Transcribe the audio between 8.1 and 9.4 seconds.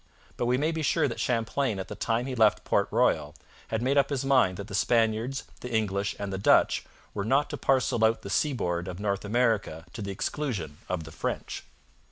the seaboard of North